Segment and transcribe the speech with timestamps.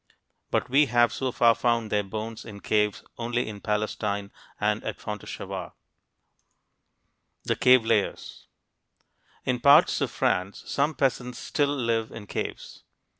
[0.49, 4.97] But we have so far found their bones in caves only in Palestine and at
[4.97, 5.73] Fontéchevade.
[7.43, 8.47] THE CAVE LAYERS
[9.45, 12.83] In parts of France, some peasants still live in caves.